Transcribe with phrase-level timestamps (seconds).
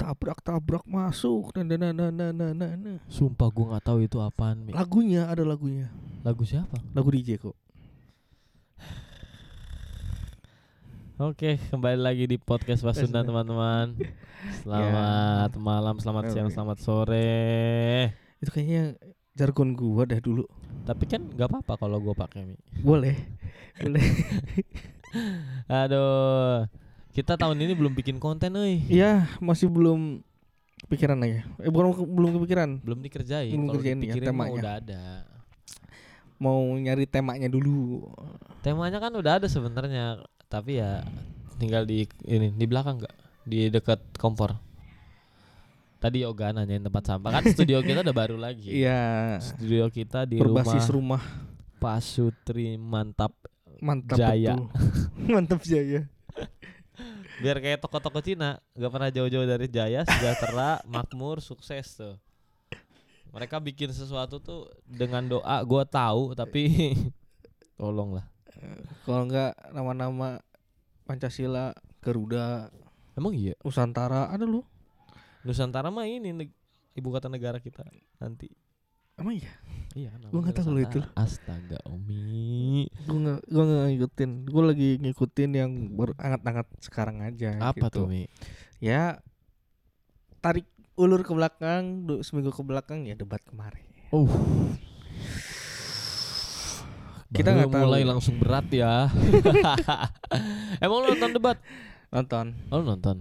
[0.00, 2.96] tabrak-tabrak masuk nah nah nah nah nah nah, nah.
[3.06, 4.64] Sumpah gue nggak tahu itu apaan.
[4.64, 4.72] Mi.
[4.72, 6.80] lagunya ada lagunya Lagu siapa?
[6.92, 7.52] lagu DJ kok
[11.20, 13.92] Oke, kembali lagi di podcast Pasunda teman-teman.
[14.64, 18.08] Selamat malam, selamat siang, selamat sore.
[18.40, 18.96] itu kayaknya
[19.36, 20.48] jargon gua dah dulu
[20.82, 22.56] Tapi kan nggak apa-apa kalau gue pakai mi.
[22.80, 23.12] boleh
[23.76, 24.00] boleh
[25.84, 26.64] Aduh,
[27.20, 28.80] kita tahun ini belum bikin konten, euy.
[28.88, 30.24] Iya masih belum
[30.80, 33.52] kepikiran aja eh bukan belum kepikiran Belum dikerjain.
[33.52, 34.56] Belum kerjain ya, temanya.
[34.56, 35.02] udah ada.
[36.40, 38.08] mau nyari temanya dulu
[38.64, 41.04] Temanya kan udah ada sebenarnya, tapi ya
[41.56, 43.14] tinggal di ini di belakang nggak
[43.44, 44.56] di dekat kompor.
[46.00, 48.72] Tadi Yoga nanyain tempat sampah kan studio kita udah baru lagi.
[48.72, 51.22] iya Studio kita di berbasis rumah rumah
[51.76, 53.36] Pak Sutri Mantap
[53.80, 54.56] mantap Jaya.
[54.56, 54.64] betul
[55.32, 56.04] mantap jaya
[57.40, 58.60] biar kayak toko-toko Cina.
[58.76, 62.16] Nggak pernah jauh-jauh dari Jaya sejahtera makmur sukses tuh.
[63.32, 66.94] Mereka bikin sesuatu tuh dengan doa gue tahu tapi
[67.80, 68.28] tolonglah.
[69.08, 70.44] Kalau enggak nama-nama
[71.08, 71.72] Pancasila
[72.04, 72.68] Garuda
[73.16, 73.56] emang iya?
[73.64, 74.60] Nusantara ada lu
[75.40, 76.52] Nusantara mah ini
[76.92, 77.86] ibu kota negara kita
[78.20, 78.52] nanti.
[79.16, 79.52] Emang iya
[79.92, 81.00] iya Gua nggak tahu itu.
[81.12, 84.30] Astaga Umi gue nggak gue nggak ngikutin.
[84.46, 88.02] Gue lagi ngikutin yang baru hangat-hangat sekarang aja apa gitu.
[88.02, 88.30] tuh Mi?
[88.78, 89.18] Ya
[90.38, 93.82] tarik ulur ke belakang du- seminggu ke belakang ya debat kemarin.
[94.10, 94.30] Uh.
[97.30, 97.82] Kita Baru nggak tahu.
[97.86, 99.06] mulai langsung berat ya.
[100.84, 101.56] Emang lu nonton debat?
[102.10, 102.46] Nonton.
[102.68, 103.16] Oh, lu nonton?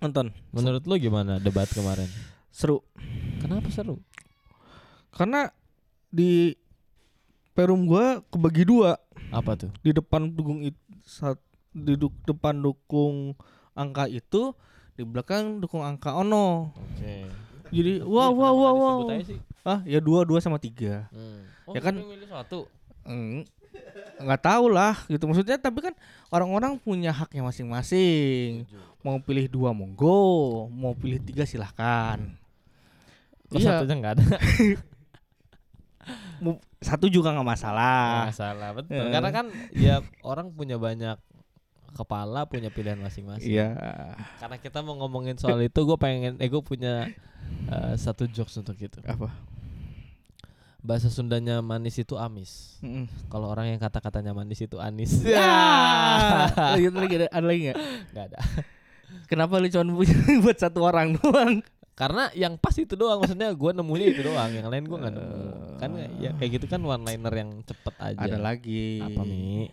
[0.00, 0.26] Nonton.
[0.52, 2.08] Menurut lu gimana debat kemarin?
[2.52, 2.84] Seru.
[3.40, 4.04] Kenapa seru?
[5.10, 5.48] Karena
[6.14, 6.54] di
[7.52, 8.94] perum gua kebagi dua.
[9.30, 9.70] Apa tuh?
[9.82, 13.34] Di depan dukung itu saat di du- depan dukung
[13.74, 14.54] angka itu
[14.94, 16.70] di belakang dukung angka ono.
[16.72, 17.26] Oke.
[17.74, 18.98] jadi wow wow wow wow.
[19.66, 21.10] ah ya dua dua sama tiga.
[21.66, 22.70] Oh, Ya kan- milih satu.
[23.04, 23.42] Eng,
[24.16, 25.26] nggak tahu lah gitu.
[25.26, 25.94] Maksudnya tapi kan
[26.30, 28.64] orang-orang punya haknya masing-masing.
[29.02, 30.70] Mau pilih dua monggo.
[30.70, 32.22] Mau pilih tiga silahkan.
[33.50, 33.82] Kok Iya.
[33.82, 34.26] satunya enggak ada?
[36.78, 39.00] Satu juga nggak masalah Masalah betul.
[39.00, 39.10] Eh.
[39.10, 41.16] Karena kan ya orang punya banyak
[41.94, 43.46] kepala punya pilihan masing-masing.
[43.48, 43.70] iya
[44.36, 47.06] Karena kita mau ngomongin soal itu, gue pengen, eh gue punya
[47.70, 48.98] eh, satu jokes untuk itu.
[49.06, 49.30] apa
[50.84, 52.76] Bahasa Sundanya manis itu amis.
[52.84, 53.08] Mm-mm.
[53.32, 55.24] Kalau orang yang kata-katanya manis itu anis.
[55.24, 57.78] ya lagi ada, ada lagi nggak
[58.12, 58.38] Nggak ada.
[59.24, 61.64] kenapa lu cuma punya buat satu orang doang
[61.94, 64.50] Karena yang pas itu doang, maksudnya gue nemunya itu doang.
[64.50, 65.38] Yang lain gue nggak nemu.
[65.78, 68.18] Kan ya kayak gitu kan one liner yang cepet aja.
[68.20, 69.70] ada lagi Apa mi?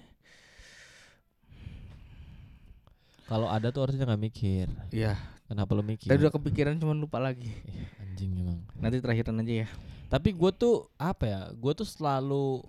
[3.25, 4.67] Kalau ada tuh harusnya nggak mikir.
[4.91, 5.15] Iya
[5.47, 6.07] Kenapa lu mikir?
[6.07, 8.63] tadi udah kepikiran cuma lupa lagi Ih, anjing emang.
[8.73, 9.67] nanti terakhiran aja ya
[10.07, 11.41] Tapi gue tuh apa ya?
[11.51, 12.63] Gue tuh selalu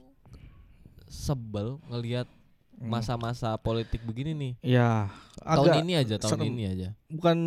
[1.05, 2.27] sebel ngelihat
[2.73, 2.89] Hmm.
[2.89, 4.75] masa-masa politik begini nih.
[4.75, 5.07] ya
[5.39, 6.51] tahun ini aja, tahun serem.
[6.51, 6.89] ini aja.
[7.07, 7.39] bukan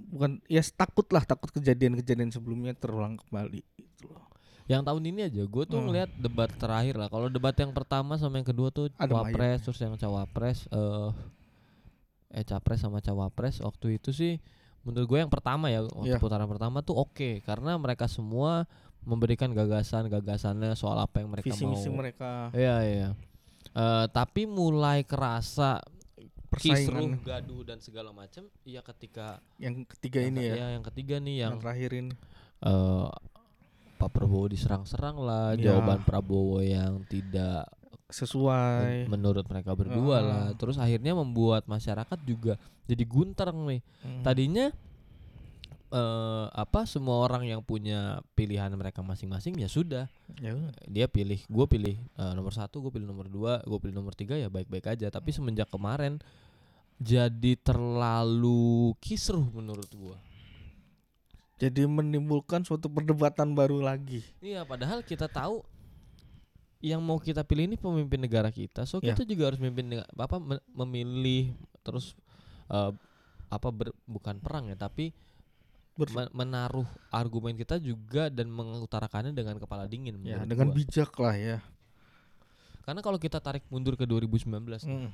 [0.00, 4.26] bukan ya takut lah takut kejadian-kejadian sebelumnya terulang kembali gitu loh.
[4.64, 6.06] Yang tahun ini aja gue tuh Hmm.
[6.14, 7.08] debat terakhir lah.
[7.08, 11.08] Kalau debat yang pertama sama yang kedua tuh Ada cawapres terus yang cawapres eh
[12.30, 14.36] eh capres sama cawapres waktu itu sih
[14.84, 16.20] menurut gue yang pertama ya waktu Iya.
[16.20, 18.68] putaran pertama tuh oke karena mereka semua
[19.00, 23.08] memberikan gagasan gagasannya soal apa yang mereka visi mau misi mereka Iya iya.
[23.70, 25.80] Eh, tapi mulai kerasa
[26.58, 28.44] kisruh, persaingan gaduh dan segala macam.
[28.62, 32.12] Iya ketika yang ketiga yang ini ya iya, yang ketiga nih yang yang terakhir ini
[32.60, 33.08] eh,
[33.96, 35.74] Pak Prabowo diserang-serang lah, Iya.
[35.74, 37.66] jawaban Prabowo yang tidak
[38.08, 40.22] sesuai men- menurut mereka berdua Ah.
[40.22, 40.44] lah.
[40.54, 42.54] Terus akhirnya membuat masyarakat juga
[42.86, 43.82] jadi gunter nih.
[44.00, 44.22] Hmm.
[44.22, 44.70] Tadinya
[45.88, 50.04] eh apa semua orang yang punya pilihan mereka masing-masing ya sudah
[50.36, 50.52] ya
[50.84, 54.36] dia pilih gue pilih eh, nomor satu gue pilih nomor dua gue pilih nomor tiga
[54.36, 56.20] ya baik-baik aja tapi semenjak kemarin
[56.98, 60.16] jadi terlalu kisruh menurut gue
[61.58, 65.62] jadi menimbulkan suatu perdebatan baru lagi iya padahal kita tahu
[66.78, 69.10] yang mau kita pilih ini pemimpin negara kita so Ya.
[69.10, 71.50] kita juga harus memimpin apa me- memilih
[71.80, 72.14] terus
[72.68, 72.92] eh,
[73.48, 75.10] apa ber- bukan perang ya tapi
[75.96, 80.76] Ber- me- menaruh argumen kita juga dan mengutarakannya dengan kepala dingin ya dengan gua.
[80.76, 81.58] bijak lah ya
[82.82, 84.48] karena kalau kita tarik mundur ke 2019
[84.80, 85.10] nih, Hmm.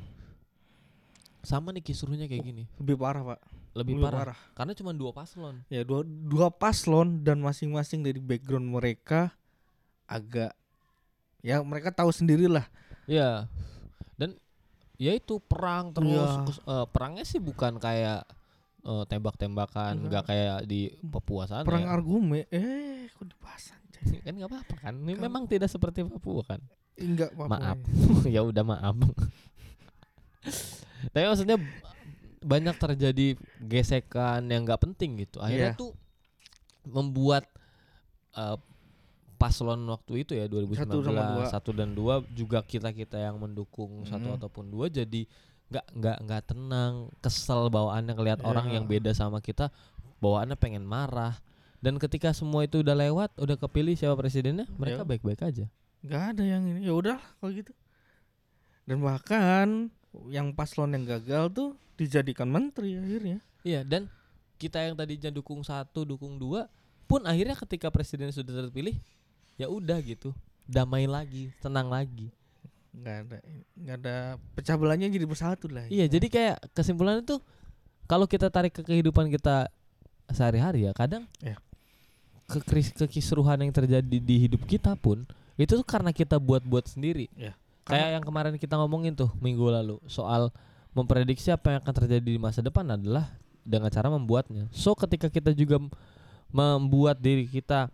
[1.44, 2.64] Sama nih kisruhnya kayak gini.
[2.81, 3.41] lebih parah pak.
[3.75, 4.38] Lebih, parah.
[4.55, 5.67] karena cuma dua paslon.
[5.67, 9.35] Ya dua dua paslon dan masing-masing dari background mereka
[10.06, 10.55] agak
[11.43, 12.62] ya mereka tahu sendirilah.
[13.11, 13.50] Ya
[14.14, 14.38] dan
[14.94, 16.14] ya itu perang terus.
[16.14, 16.46] Iya.
[16.46, 18.23] terus, eh, perangnya sih bukan kayak
[18.87, 20.06] eh, tembak-tembakan Enggak.
[20.06, 20.81] nggak kayak di
[21.11, 21.90] Papua sana perang ya.
[21.99, 22.47] argumen.
[22.55, 23.75] Eh kok dibahas
[24.25, 24.94] kan nggak apa-apa kan?
[25.02, 26.62] Ini Kan- memang tidak seperti Papua kan?
[26.94, 27.75] Enggak Maaf.
[28.35, 28.94] ya udah maaf
[31.11, 31.59] tapi maksudnya
[32.41, 33.27] banyak terjadi
[33.59, 35.81] gesekan yang nggak penting gitu akhirnya Iya.
[35.81, 35.93] tuh
[36.85, 37.49] membuat
[38.33, 38.59] eh,
[39.35, 41.01] paslon waktu itu ya 2019 Satu
[41.49, 44.37] satu dan dua juga kita kita yang mendukung satu Mm.
[44.39, 45.27] ataupun dua jadi
[45.67, 48.75] nggak nggak nggak tenang kesel bawaannya ngelihat orang Iya.
[48.75, 49.73] yang beda sama kita
[50.19, 51.41] bawaannya pengen marah
[51.79, 55.09] dan ketika semua itu udah lewat udah kepilih siapa presidennya mereka Iya.
[55.09, 55.67] baik-baik aja
[56.00, 57.73] nggak ada yang ini ya udah kalau gitu
[58.85, 59.69] dan bahkan
[60.28, 64.06] yang paslon yang gagal tuh dijadikan menteri akhirnya Iya dan
[64.55, 66.69] kita yang tadinya dukung satu, dukung dua,
[67.05, 68.94] pun akhirnya ketika presiden sudah terpilih,
[69.56, 70.31] ya udah gitu,
[70.64, 72.28] damai lagi, tenang lagi.
[72.94, 73.38] nggak ada
[73.75, 74.16] nggak ada
[74.55, 77.43] pecah belahnya jadi bersatu lah Iya jadi kayak kesimpulannya tuh
[78.06, 79.66] kalau kita tarik ke kehidupan kita
[80.31, 81.58] sehari-hari ya kadang Iya.
[82.46, 85.26] kekris- kekisruhan yang terjadi di hidup kita pun
[85.58, 87.26] itu tuh karena kita buat-buat sendiri.
[87.34, 87.58] Iya.
[87.85, 90.49] Kayak yang kemarin kita ngomongin tuh minggu lalu soal
[90.97, 94.69] memprediksi apa yang akan terjadi di masa depan adalah dengan cara membuatnya.
[94.73, 95.77] So ketika kita juga
[96.49, 97.93] membuat diri kita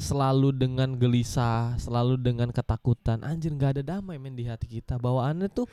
[0.00, 4.96] selalu dengan gelisah, selalu dengan ketakutan, anjir nggak ada damai men di hati kita.
[4.96, 5.68] Bawaannya tuh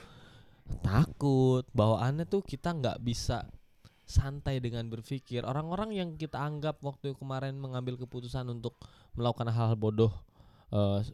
[0.83, 3.47] takut, bawaannya tuh kita nggak bisa
[4.07, 5.43] santai dengan berpikir.
[5.43, 8.75] Orang-orang yang kita anggap waktu kemarin mengambil keputusan untuk
[9.15, 10.11] melakukan hal-hal bodoh,
[10.71, 11.07] eh,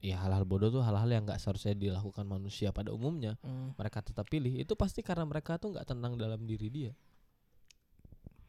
[0.00, 3.36] ya hal-hal bodoh tuh hal-hal yang nggak seharusnya dilakukan manusia pada umumnya.
[3.40, 4.56] Hmm, Mereka tetap pilih.
[4.56, 6.92] Itu pasti karena mereka tuh nggak tenang dalam diri dia.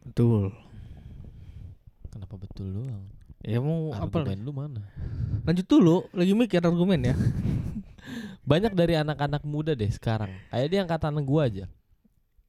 [0.02, 0.50] betul
[2.10, 3.06] Kenapa betul doang?
[3.42, 4.82] ya mau apa Argumen lu mana?
[5.46, 7.16] lanjut dulu lagi mikir argumen ya
[8.42, 10.34] Banyak dari anak-anak muda deh sekarang.
[10.50, 11.66] Kayak dia angkatan gua aja.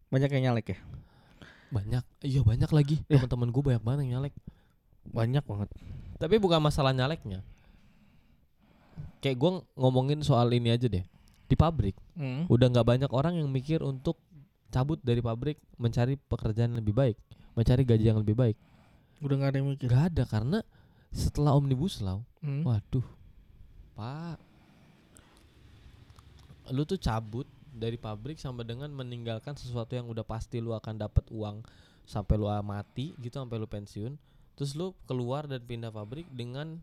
[0.09, 0.79] banyak yang nyalek ya
[1.69, 2.05] Banyak.
[2.21, 2.97] Iya banyak lagi.
[3.07, 3.21] Ya.
[3.21, 4.35] Teman-teman gua banyak banget yang nyalek.
[5.05, 5.69] banyak banget
[6.17, 7.45] Tapi bukan masalah nyaleknya.
[9.23, 11.07] Kayak ng- ngomongin soal ini aja deh.
[11.47, 12.45] Di pabrik Hmm.
[12.49, 14.19] udah nggak banyak orang yang mikir untuk
[14.69, 17.17] cabut dari pabrik mencari pekerjaan yang lebih baik,
[17.53, 18.57] mencari gaji yang lebih baik.
[19.23, 20.59] udah nggak ada yang mikir Gak ada karena
[21.15, 22.67] setelah omnibus law, Hmm.
[22.67, 23.07] waduh,
[23.95, 24.41] pak,
[26.71, 31.23] lu tuh cabut dari pabrik sampai dengan meninggalkan sesuatu yang udah pasti lu akan dapat
[31.31, 31.63] uang
[32.03, 34.19] sampai lu mati gitu sampai lu pensiun,
[34.55, 36.83] terus lu keluar dan pindah pabrik dengan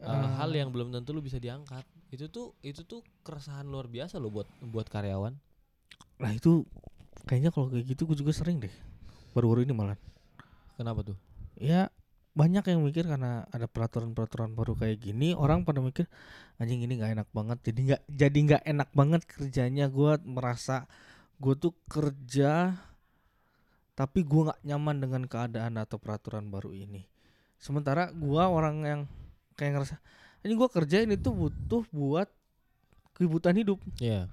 [0.00, 0.44] uh, Ah.
[0.44, 1.84] hal yang belum tentu lu bisa diangkat.
[2.12, 5.34] Itu tuh itu tuh keresahan luar biasa lo buat buat karyawan.
[6.20, 6.64] Nah itu
[7.26, 8.72] kayaknya kalau kayak gitu gue juga sering deh
[9.32, 9.98] baru-baru ini malah.
[10.76, 11.16] Kenapa tuh?
[11.56, 11.88] Ya
[12.36, 16.04] banyak yang mikir karena ada peraturan-peraturan baru kayak gini orang pada mikir
[16.60, 20.84] anjing ini nggak enak banget jadi nggak jadi nggak enak banget kerjanya gue merasa
[21.40, 22.76] gue tuh kerja
[23.96, 27.08] tapi gue nggak nyaman dengan keadaan atau peraturan baru ini
[27.56, 29.00] sementara gue orang yang
[29.56, 29.96] kayak ngerasa
[30.40, 32.28] ini gue kerja ini tuh butuh buat
[33.12, 34.28] kehidupan hidup Iya.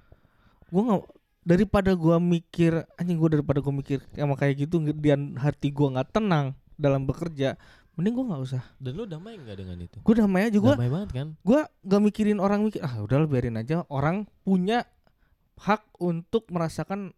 [0.68, 1.02] gue nggak
[1.44, 6.08] daripada gua mikir anjing gue daripada gue mikir sama kayak gitu dan hati gua nggak
[6.10, 7.60] tenang dalam bekerja
[7.94, 10.00] mending gua nggak usah Dan lu damai nggak dengan itu?
[10.00, 11.28] gue damai aja gue damai banget kan?
[11.40, 14.88] gua gak mikirin orang mikir ah udah biarin aja orang punya
[15.56, 17.12] hak untuk merasakan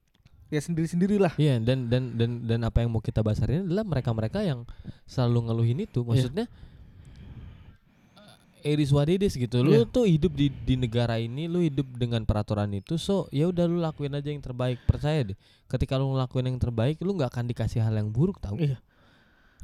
[0.47, 3.67] ya sendiri sendirilah Iya dan dan dan dan apa yang mau kita bahas hari ini
[3.67, 4.63] adalah mereka-mereka yang
[5.05, 6.03] selalu ngeluhin itu.
[6.03, 6.76] Maksudnya eh,
[8.67, 9.63] Iris Wadidis gitu.
[9.63, 9.87] Lu Iya.
[9.87, 12.99] tuh hidup di di negara ini, lu hidup dengan peraturan itu.
[12.99, 14.83] So, ya udah lu lakuin aja yang terbaik.
[14.85, 15.39] Percaya deh.
[15.71, 18.59] Ketika lu ngelakuin yang terbaik, lu nggak akan dikasih hal yang buruk tahu.
[18.59, 18.83] Iya.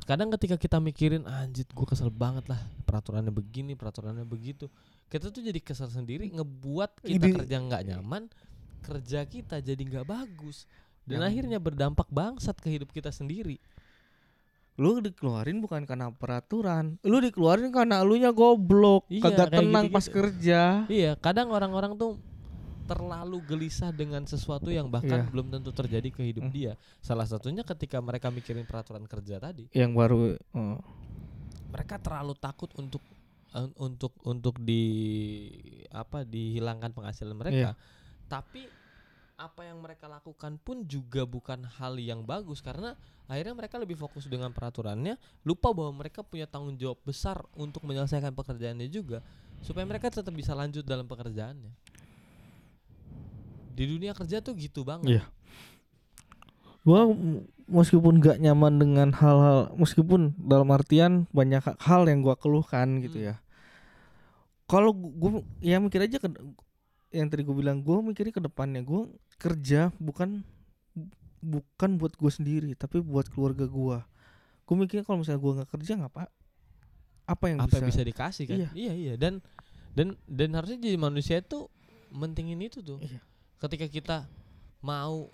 [0.02, 4.66] Kadang ketika kita mikirin anjir gua kesel banget lah peraturannya begini, peraturannya begitu.
[5.06, 8.26] Kita tuh jadi kesel sendiri ngebuat kita Ini- kerja nggak nyaman,
[8.82, 10.66] kerja kita jadi nggak bagus
[11.06, 13.62] dan Yang- akhirnya berdampak bangsat ke hidup kita sendiri.
[14.74, 19.94] Lu dikeluarin bukan karena peraturan lu dikeluarin karena elunya goblok Iya, kagak tenang gitu-gitu.
[19.94, 22.16] pas kerja Iya, kadang orang-orang tuh
[22.82, 25.30] terlalu gelisah dengan sesuatu yang bahkan Iya.
[25.30, 26.52] belum tentu terjadi ke hidup Hmm.
[26.52, 26.72] dia.
[26.98, 30.80] Salah satunya ketika mereka mikirin peraturan kerja tadi, yang baru oh.
[31.70, 33.00] mereka terlalu takut untuk
[33.54, 34.82] un- untuk untuk di
[35.88, 37.78] apa dihilangkan penghasilan mereka.
[38.26, 38.66] Tapi
[39.42, 42.94] apa yang mereka lakukan pun juga bukan hal yang bagus karena
[43.26, 48.30] akhirnya mereka lebih fokus dengan peraturannya, lupa bahwa mereka punya tanggung jawab besar untuk menyelesaikan
[48.30, 49.18] pekerjaannya juga
[49.66, 51.75] supaya mereka tetap bisa lanjut dalam pekerjaannya.
[53.72, 55.18] Di dunia kerja tuh gitu banget.
[55.18, 55.25] Iya.
[56.82, 57.11] Gua
[57.70, 63.18] meskipun gak nyaman dengan hal-hal meskipun dalam artian banyak ha- hal yang gua keluhkan gitu
[63.22, 63.26] Hmm.
[63.32, 63.34] ya.
[64.70, 66.28] Kalau gua ya mikir aja ke
[67.12, 70.42] yang tadi gua bilang gua mikirnya ke depannya gua kerja bukan
[71.42, 73.99] bukan buat gue sendiri tapi buat keluarga gue
[74.62, 76.31] gue mikirnya kalau misalnya gue nggak kerja ngapa?
[77.26, 78.02] Apa yang apa bisa, yang bisa?
[78.07, 78.57] dikasih kan?
[78.57, 78.69] Iya.
[78.78, 79.14] iya iya.
[79.19, 79.42] Dan
[79.92, 81.66] dan dan harusnya jadi manusia itu
[82.14, 83.02] mentingin itu tuh.
[83.02, 83.21] Iya.
[83.62, 84.16] ketika kita
[84.83, 85.31] mau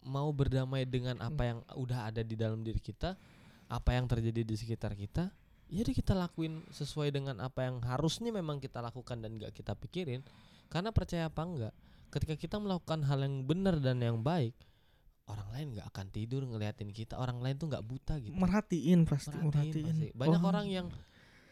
[0.00, 3.20] mau berdamai dengan apa yang udah ada di dalam diri kita
[3.68, 5.28] apa yang terjadi di sekitar kita
[5.68, 9.76] ya udah kita lakuin sesuai dengan apa yang harusnya memang kita lakukan dan gak kita
[9.76, 10.24] pikirin
[10.70, 11.74] karena percaya apa enggak
[12.10, 14.54] ketika kita melakukan hal yang benar dan yang baik
[15.30, 19.30] orang lain nggak akan tidur ngeliatin kita orang lain tuh nggak buta gitu merhatiin pasti
[19.30, 20.08] Merhatiin merhatiin, pasti.
[20.14, 20.86] Banyak Wah, orang yang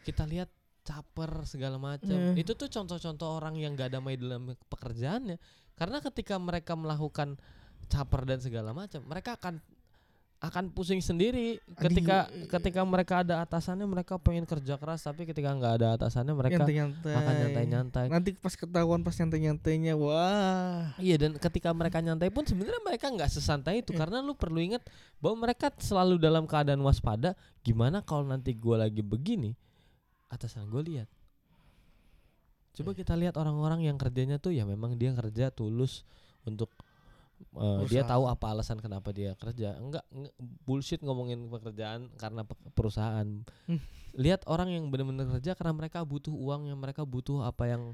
[0.03, 0.49] kita lihat
[0.89, 2.33] caper segala macam.
[2.33, 2.41] Iya.
[2.41, 5.37] Itu tuh contoh-contoh orang yang gak damai dalam pekerjaannya.
[5.77, 7.37] Karena ketika mereka melakukan
[7.87, 9.61] caper dan segala macam, mereka akan
[10.39, 15.73] akan pusing sendiri ketika ketika mereka ada atasannya mereka pengen kerja keras tapi ketika nggak
[15.83, 17.11] ada atasannya mereka nyantai-nyantai.
[17.11, 18.05] akan nyantai-nyantai.
[18.07, 23.27] nanti pas ketahuan pas nyantai-nyantainya wah Iya dan ketika mereka nyantai pun sebenarnya mereka nggak
[23.35, 23.99] sesantai itu Iya.
[23.99, 24.87] karena lu perlu ingat
[25.19, 27.35] bahwa mereka selalu dalam keadaan waspada.
[27.59, 29.51] Gimana kalau nanti gua lagi begini,
[30.31, 31.09] atasan gue lihat.
[32.79, 32.99] Coba Iya.
[33.03, 36.07] kita lihat orang-orang yang kerjanya tuh ya memang dia kerja tulus
[36.47, 36.71] untuk
[37.55, 39.75] uh, dia tahu apa alasan kenapa dia kerja.
[39.79, 43.27] Enggak, enggak bullshit ngomongin pekerjaan karena pe- perusahaan.
[43.67, 43.81] Hmm.
[44.17, 47.93] Lihat orang yang benar-benar kerja karena mereka butuh uang yang mereka butuh apa yang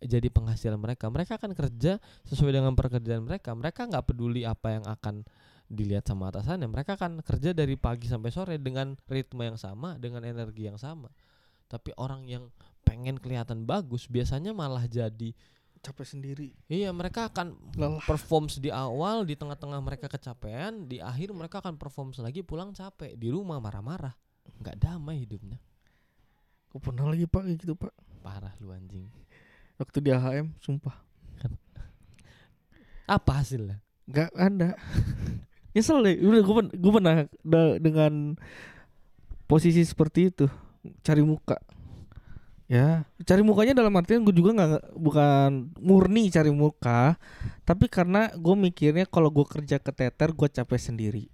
[0.00, 1.12] jadi penghasilan mereka.
[1.12, 3.52] Mereka akan kerja sesuai dengan pekerjaan mereka.
[3.52, 5.22] Mereka nggak peduli apa yang akan
[5.70, 6.66] dilihat sama atasannya.
[6.66, 11.12] Mereka akan kerja dari pagi sampai sore dengan ritme yang sama, dengan energi yang sama.
[11.70, 12.50] Tapi orang yang
[12.82, 15.30] pengen kelihatan bagus biasanya malah jadi
[15.80, 21.32] capek sendiri iya mereka akan lelah performs di awal, di tengah-tengah mereka kecapean, di akhir
[21.32, 24.12] mereka akan performs lagi pulang capek, di rumah marah-marah.
[24.60, 25.56] nggak damai hidupnya.
[26.68, 29.08] Gue pernah lagi pak kayak gitu pak Parah lu anjing.
[29.80, 30.92] waktu di AHM sumpah
[33.08, 33.80] Apa hasilnya?
[34.04, 34.74] nggak ada
[35.72, 37.16] nyesel deh udah gue gue pernah
[37.78, 38.34] dengan
[39.46, 40.46] posisi seperti itu
[41.00, 41.56] cari muka
[42.70, 43.02] ya.
[43.26, 47.18] Cari mukanya dalam artian gue juga nggak bukan murni cari muka
[47.66, 51.26] tapi karena gue mikirnya kalau gue kerja keteter gue capek sendiri.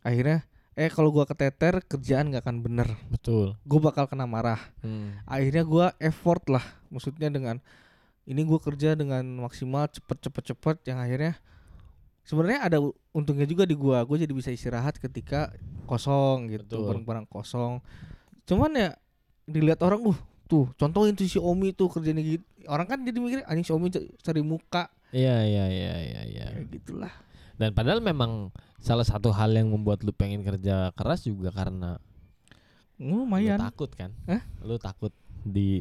[0.00, 2.88] Akhirnya eh kalau gue keteter kerjaan nggak akan bener.
[3.12, 3.52] Betul.
[3.68, 4.60] gue bakal kena marah.
[4.80, 5.20] Hmm.
[5.28, 7.60] akhirnya gua effort lah maksudnya dengan
[8.24, 11.36] ini gua kerja dengan maksimal cepet cepet cepet yang akhirnya
[12.26, 12.78] sebenarnya ada
[13.12, 14.02] untungnya juga di gua.
[14.08, 15.52] Gua jadi bisa istirahat ketika
[15.84, 17.84] kosong gitu barang-barang kosong.
[18.48, 18.88] Cuman ya
[19.46, 23.38] dilihat orang uh tuh contohin tuh si Omi tuh kerjanya gitu orang kan jadi mikir
[23.46, 23.90] anjing si Omi
[24.22, 26.46] cari muka Iya iya iya iya iya.
[26.50, 27.14] kayak gitulah
[27.56, 31.96] Dan padahal memang salah satu hal yang membuat lu pengen kerja keras juga karena
[33.00, 34.12] lu lumayan takut kan?
[34.28, 34.44] Hah?
[34.60, 35.80] Lu takut di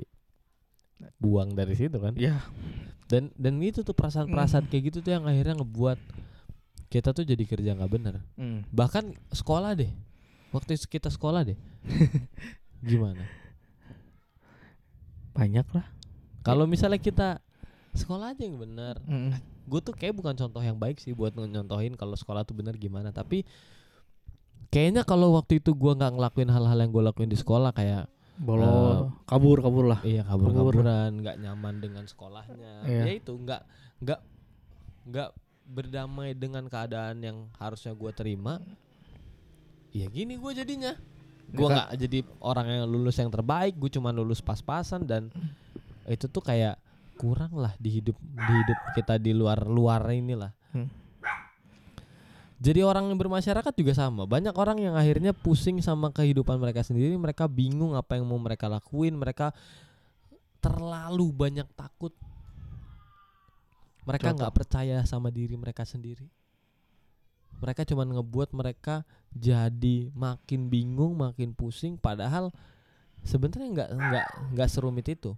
[1.19, 2.15] buang dari situ kan?
[2.15, 2.47] ya
[3.11, 5.99] Dan dan itu tuh perasaan-perasaan kayak gitu tuh yang akhirnya ngebuat
[6.87, 8.23] kita tuh jadi kerja nggak bener.
[8.39, 8.71] hmm.
[8.71, 9.91] Bahkan sekolah deh.
[10.55, 11.59] Waktu kita sekolah deh.
[12.89, 13.19] Gimana?
[15.35, 15.85] Banyak lah
[16.45, 17.41] Kalau misalnya kita
[17.95, 19.01] sekolah aja yang bener.
[19.09, 19.33] Mm.
[19.65, 23.09] Gue tuh kayak bukan contoh yang baik sih buat nyontohin kalau sekolah tuh bener gimana.
[23.09, 23.41] Tapi
[24.69, 29.15] kayaknya kalau waktu itu gua nggak ngelakuin hal-hal yang gue lakuin di sekolah kayak bolong
[29.23, 32.83] kabur kabur lah iya kabur-kaburan, nggak nyaman dengan sekolahnya.
[32.83, 33.03] Iya.
[33.07, 33.61] Ya itu nggak
[34.03, 34.19] nggak
[35.07, 35.29] nggak
[35.65, 38.59] berdamai dengan keadaan yang harusnya gua terima.
[39.95, 40.91] Ya gini gue jadinya.
[41.53, 45.29] Gua Nggak- jadi orang yang lulus yang terbaik, gue cuma lulus pas-pasan dan
[46.09, 46.77] itu tuh kayak
[47.15, 50.51] kurang lah di hidup di hidup kita di luar luar inilah.
[50.75, 50.91] Hmm.
[52.55, 54.23] Jadi orang yang bermasyarakat juga sama.
[54.23, 58.71] Banyak orang yang akhirnya pusing sama kehidupan mereka sendiri, mereka bingung apa yang mau mereka
[58.71, 59.51] lakuin, mereka
[60.63, 62.15] terlalu banyak takut.
[64.07, 66.25] Mereka nggak percaya sama diri mereka sendiri.
[67.59, 71.99] Mereka cuma ngebuat mereka jadi makin bingung, makin pusing.
[71.99, 72.51] Padahal
[73.23, 75.33] sebenarnya nggak nggak nggak serumit itu.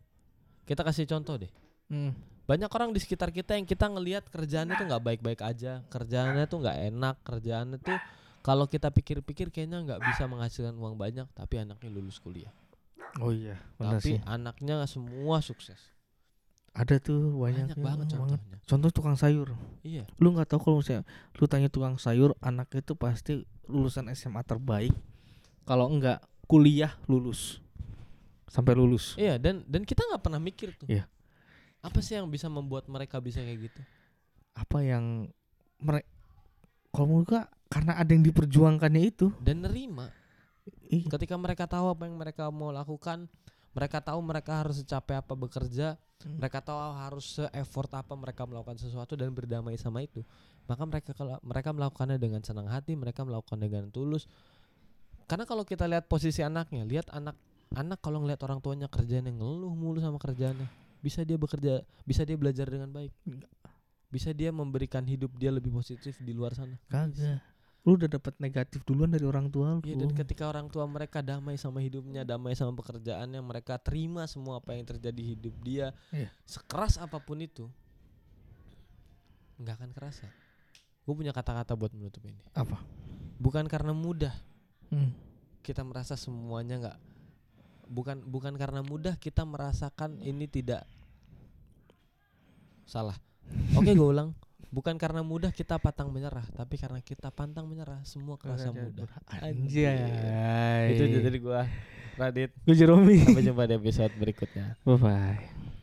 [0.67, 1.51] Kita kasih contoh deh.
[1.87, 2.11] Hmm.
[2.47, 6.63] Banyak orang di sekitar kita yang kita ngelihat kerjaannya tuh nggak baik-baik aja, kerjaannya tuh
[6.63, 7.99] nggak enak, kerjaannya tuh
[8.39, 12.51] kalau kita pikir-pikir kayaknya nggak bisa menghasilkan uang banyak, tapi anaknya lulus kuliah.
[13.17, 15.96] oh iya benar tapi sih anaknya semua sukses.
[16.77, 18.57] Ada tuh banyak, Banyak banget contohnya.
[18.63, 19.49] contoh tukang sayur
[19.81, 20.05] Iya.
[20.15, 21.03] lu nggak tahu kalau misalnya
[21.33, 23.33] lu tanya tukang sayur anaknya itu pasti
[23.65, 24.93] lulusan SMA terbaik
[25.63, 27.59] kalau enggak kuliah lulus
[28.47, 30.85] sampai lulus Iya dan dan kita nggak pernah mikir tuh.
[30.85, 31.09] Iya.
[31.79, 33.81] Apa sih yang bisa membuat mereka bisa kayak gitu?
[34.53, 35.29] apa yang
[35.77, 36.09] mereka
[36.89, 40.09] kalau gua karena ada yang diperjuangkannya itu Dan nerima.
[40.87, 43.29] ih, Ketika mereka tahu apa yang mereka mau lakukan,
[43.71, 46.41] mereka tahu mereka harus secapek apa bekerja, Hmm.
[46.41, 50.25] mereka tahu harus se-effort apa mereka melakukan sesuatu dan berdamai sama itu
[50.65, 54.25] maka mereka kalau mereka melakukannya dengan senang hati mereka melakukan dengan tulus
[55.29, 57.37] karena kalau kita lihat posisi anaknya lihat anak
[57.77, 60.65] anak kalau ngelihat orang tuanya kerjanya ngeluh mulu sama kerjaannya
[61.05, 63.53] bisa dia bekerja bisa dia belajar dengan baik Enggak.
[64.09, 67.45] bisa dia memberikan hidup dia lebih positif di luar sana Kagak.
[67.87, 69.81] Lu udah dapat negatif duluan dari orang tua lu.
[69.81, 74.59] Iya dan ketika orang tua mereka damai sama hidupnya, damai sama pekerjaannya, mereka terima semua
[74.59, 76.27] apa yang terjadi hidup dia, Iya.
[76.43, 77.71] sekeras apa pun itu,
[79.57, 80.27] nggak akan kerasa.
[81.07, 82.43] Gue punya kata-kata buat menutup ini.
[82.51, 82.75] Apa?
[83.39, 84.35] Bukan karena mudah
[84.91, 85.15] Hmm.
[85.63, 86.97] kita merasa semuanya nggak,
[87.87, 90.83] bukan bukan karena mudah kita merasakan ini tidak
[92.83, 93.15] salah.
[93.75, 94.35] Oke gue ulang.
[94.67, 99.07] Bukan karena mudah kita pantang menyerah, tapi karena kita pantang menyerah semua kerasa mudah.
[99.39, 100.95] Anjay.
[100.95, 101.63] Itu jadi gua
[102.17, 102.49] Radit.
[102.65, 103.21] Gue Jeromi.
[103.21, 104.73] Sampai jumpa di episode berikutnya.
[104.81, 105.77] Bye bye.